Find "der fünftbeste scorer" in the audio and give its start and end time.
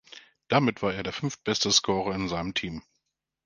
1.03-2.15